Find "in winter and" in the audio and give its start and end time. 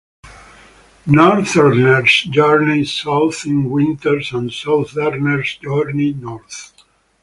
3.45-4.51